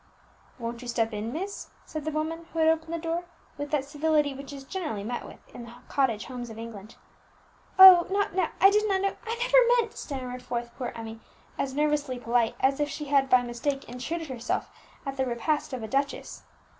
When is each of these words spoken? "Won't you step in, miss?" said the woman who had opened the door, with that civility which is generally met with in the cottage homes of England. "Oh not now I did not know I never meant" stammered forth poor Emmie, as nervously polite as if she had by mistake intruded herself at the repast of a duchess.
"Won't 0.57 0.81
you 0.81 0.87
step 0.87 1.13
in, 1.13 1.31
miss?" 1.31 1.69
said 1.85 2.05
the 2.05 2.11
woman 2.11 2.47
who 2.51 2.57
had 2.57 2.67
opened 2.67 2.91
the 2.91 2.97
door, 2.97 3.25
with 3.55 3.69
that 3.69 3.85
civility 3.85 4.33
which 4.33 4.51
is 4.51 4.63
generally 4.63 5.03
met 5.03 5.27
with 5.27 5.37
in 5.53 5.63
the 5.63 5.75
cottage 5.89 6.25
homes 6.25 6.49
of 6.49 6.57
England. 6.57 6.95
"Oh 7.77 8.07
not 8.09 8.33
now 8.33 8.49
I 8.59 8.71
did 8.71 8.87
not 8.89 9.01
know 9.01 9.15
I 9.27 9.35
never 9.35 9.57
meant" 9.79 9.93
stammered 9.95 10.41
forth 10.41 10.71
poor 10.75 10.91
Emmie, 10.95 11.19
as 11.55 11.75
nervously 11.75 12.17
polite 12.17 12.55
as 12.61 12.79
if 12.79 12.89
she 12.89 13.05
had 13.09 13.29
by 13.29 13.43
mistake 13.43 13.87
intruded 13.87 14.27
herself 14.27 14.71
at 15.05 15.17
the 15.17 15.25
repast 15.27 15.71
of 15.71 15.83
a 15.83 15.87
duchess. 15.87 16.45